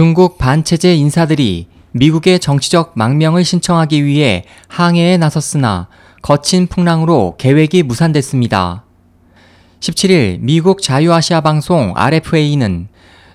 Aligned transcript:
중국 0.00 0.38
반체제 0.38 0.94
인사들이 0.94 1.66
미국의 1.92 2.40
정치적 2.40 2.92
망명을 2.94 3.44
신청하기 3.44 4.06
위해 4.06 4.46
항해에 4.66 5.18
나섰으나 5.18 5.88
거친 6.22 6.68
풍랑으로 6.68 7.34
계획이 7.36 7.82
무산됐습니다. 7.82 8.86
17일 9.80 10.38
미국 10.40 10.80
자유아시아 10.80 11.42
방송 11.42 11.92
RFA는 11.94 12.88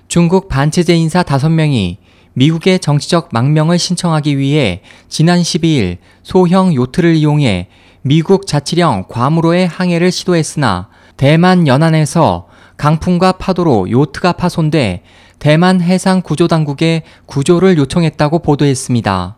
중국 0.08 0.50
반체제 0.50 0.96
인사 0.96 1.22
5명이 1.22 1.98
미국의 2.34 2.80
정치적 2.80 3.30
망명을 3.32 3.78
신청하기 3.78 4.40
위해 4.40 4.82
지난 5.08 5.44
12일 5.44 5.98
소형 6.24 6.74
요트를 6.74 7.14
이용해 7.14 7.68
미국 8.02 8.48
자치령 8.48 9.06
괌으로의 9.08 9.68
항해를 9.68 10.12
시도했으나 10.12 10.90
대만 11.16 11.68
연안에서 11.68 12.48
강풍과 12.78 13.34
파도로 13.34 13.90
요트가 13.90 14.34
파손돼 14.34 15.04
대만 15.40 15.82
해상 15.82 16.22
구조 16.22 16.48
당국에 16.48 17.04
구조를 17.26 17.78
요청했다고 17.78 18.40
보도했습니다. 18.40 19.38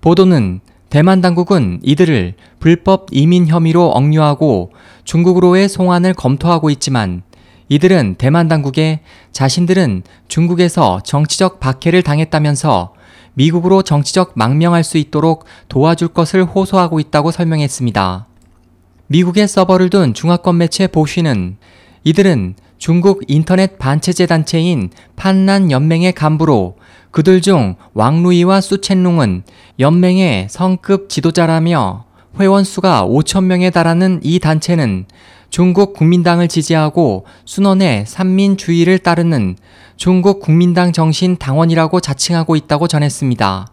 보도는 0.00 0.60
대만 0.90 1.20
당국은 1.20 1.80
이들을 1.82 2.34
불법 2.60 3.08
이민 3.10 3.46
혐의로 3.46 3.90
억류하고 3.90 4.72
중국으로의 5.04 5.68
송환을 5.68 6.14
검토하고 6.14 6.70
있지만 6.70 7.22
이들은 7.68 8.14
대만 8.16 8.48
당국에 8.48 9.00
자신들은 9.32 10.02
중국에서 10.28 11.00
정치적 11.04 11.60
박해를 11.60 12.02
당했다면서 12.02 12.94
미국으로 13.34 13.82
정치적 13.82 14.32
망명할 14.34 14.82
수 14.82 14.96
있도록 14.96 15.44
도와줄 15.68 16.08
것을 16.08 16.44
호소하고 16.44 16.98
있다고 16.98 17.30
설명했습니다. 17.30 18.26
미국의 19.08 19.46
서버를 19.46 19.90
둔 19.90 20.14
중화권 20.14 20.58
매체 20.58 20.86
보쉬는 20.86 21.58
이들은 22.04 22.54
중국 22.78 23.22
인터넷 23.26 23.78
반체제 23.78 24.26
단체인 24.26 24.90
판난 25.16 25.70
연맹의 25.70 26.12
간부로 26.12 26.76
그들 27.10 27.40
중 27.40 27.74
왕루이와 27.94 28.60
수첸룽은 28.60 29.42
연맹의 29.78 30.48
성급 30.50 31.08
지도자라며 31.08 32.04
회원 32.38 32.64
수가 32.64 33.04
5천 33.04 33.44
명에 33.44 33.70
달하는 33.70 34.20
이 34.22 34.38
단체는 34.38 35.06
중국 35.50 35.94
국민당을 35.94 36.46
지지하고 36.46 37.24
순원의 37.46 38.04
삼민주의를 38.06 38.98
따르는 38.98 39.56
중국 39.96 40.40
국민당 40.40 40.92
정신 40.92 41.36
당원이라고 41.36 42.00
자칭하고 42.00 42.54
있다고 42.54 42.86
전했습니다. 42.86 43.66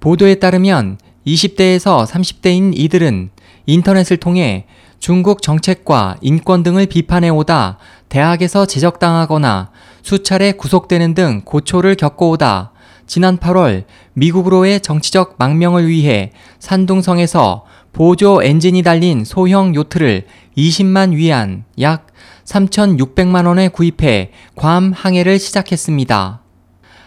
보도에 0.00 0.36
따르면 0.36 0.98
20대에서 1.26 2.06
30대인 2.06 2.72
이들은 2.76 3.30
인터넷을 3.66 4.16
통해 4.16 4.66
중국 4.98 5.42
정책과 5.42 6.16
인권 6.20 6.62
등을 6.62 6.86
비판해 6.86 7.28
오다 7.28 7.78
대학에서 8.08 8.66
제적당하거나 8.66 9.70
수차례 10.02 10.52
구속되는 10.52 11.14
등 11.14 11.42
고초를 11.44 11.96
겪어오다 11.96 12.72
지난 13.06 13.36
8월 13.38 13.84
미국으로의 14.14 14.80
정치적 14.80 15.36
망명을 15.38 15.88
위해 15.88 16.32
산둥성에서 16.60 17.64
보조 17.92 18.42
엔진이 18.42 18.82
달린 18.82 19.24
소형 19.24 19.74
요트를 19.74 20.26
20만 20.56 21.12
위안 21.12 21.64
약 21.80 22.06
3,600만 22.44 23.46
원에 23.46 23.68
구입해 23.68 24.30
괌 24.54 24.92
항해를 24.92 25.38
시작했습니다. 25.38 26.42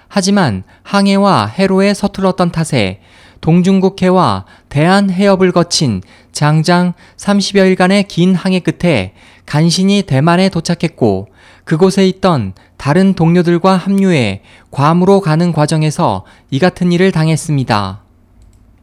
하지만 0.07 0.63
항해와 0.83 1.47
해로에 1.47 1.93
서툴렀던 1.93 2.51
탓에 2.51 3.01
동중국해와 3.45 4.45
대한해협을 4.69 5.51
거친 5.51 6.01
장장 6.31 6.93
30여일간의 7.17 8.07
긴 8.07 8.33
항해 8.33 8.59
끝에 8.61 9.13
간신히 9.45 10.01
대만에 10.01 10.49
도착했고 10.49 11.27
그곳에 11.63 12.07
있던 12.07 12.53
다른 12.77 13.13
동료들과 13.13 13.77
합류해 13.77 14.41
괌으로 14.71 15.21
가는 15.21 15.51
과정에서 15.51 16.25
이 16.49 16.57
같은 16.57 16.91
일을 16.91 17.11
당했습니다. 17.11 18.01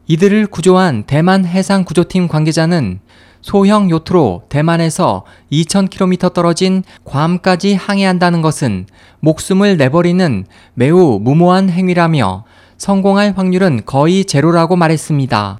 이들을 0.07 0.47
구조한 0.47 1.03
대만 1.03 1.45
해상구조팀 1.45 2.29
관계자는 2.29 3.01
소형 3.41 3.89
요트로 3.89 4.43
대만에서 4.47 5.25
2,000km 5.51 6.33
떨어진 6.33 6.83
괌까지 7.03 7.75
항해한다는 7.75 8.41
것은 8.41 8.85
목숨을 9.19 9.75
내버리는 9.75 10.45
매우 10.73 11.19
무모한 11.19 11.69
행위라며 11.69 12.45
성공할 12.83 13.35
확률은 13.37 13.83
거의 13.85 14.25
제로라고 14.25 14.75
말했습니다. 14.75 15.57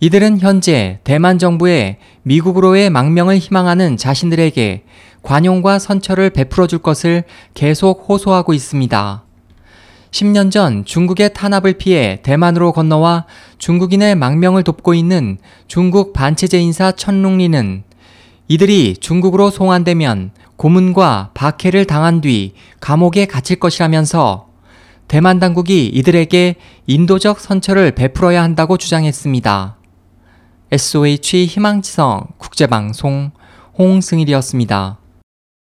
이들은 0.00 0.40
현재 0.40 0.98
대만 1.04 1.38
정부에 1.38 1.98
미국으로의 2.22 2.88
망명을 2.88 3.36
희망하는 3.36 3.98
자신들에게 3.98 4.84
관용과 5.20 5.78
선처를 5.78 6.30
베풀어 6.30 6.66
줄 6.66 6.78
것을 6.78 7.24
계속 7.52 8.06
호소하고 8.08 8.54
있습니다. 8.54 9.22
10년 10.12 10.50
전 10.50 10.86
중국의 10.86 11.34
탄압을 11.34 11.74
피해 11.74 12.20
대만으로 12.22 12.72
건너와 12.72 13.26
중국인의 13.58 14.14
망명을 14.14 14.62
돕고 14.62 14.94
있는 14.94 15.36
중국 15.68 16.14
반체제 16.14 16.58
인사 16.58 16.90
천룽리는 16.90 17.82
이들이 18.48 18.96
중국으로 18.98 19.50
송환되면 19.50 20.30
고문과 20.56 21.32
박해를 21.34 21.84
당한 21.84 22.22
뒤 22.22 22.54
감옥에 22.80 23.26
갇힐 23.26 23.60
것이라면서 23.60 24.49
대만 25.10 25.40
당국이 25.40 25.88
이들에게 25.88 26.54
인도적 26.86 27.40
선처를 27.40 27.96
베풀어야 27.96 28.44
한다고 28.44 28.76
주장했습니다. 28.76 29.76
SOH 30.70 31.46
희망지성 31.46 32.28
국제방송 32.38 33.32
홍승일이었습니다. 33.76 34.99